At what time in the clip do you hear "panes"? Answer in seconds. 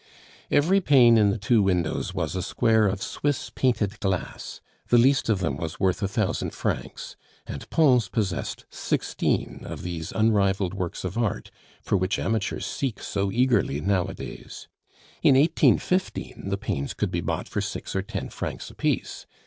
16.57-16.95